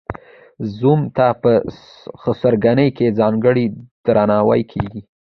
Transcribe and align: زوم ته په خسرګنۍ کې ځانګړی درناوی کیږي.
زوم 0.77 1.01
ته 1.15 1.25
په 1.41 1.51
خسرګنۍ 2.21 2.89
کې 2.97 3.15
ځانګړی 3.19 3.65
درناوی 4.05 4.61
کیږي. 4.71 5.01